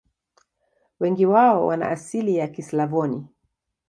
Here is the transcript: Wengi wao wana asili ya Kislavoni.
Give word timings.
Wengi 0.99 1.25
wao 1.25 1.67
wana 1.67 1.89
asili 1.89 2.35
ya 2.35 2.47
Kislavoni. 2.47 3.27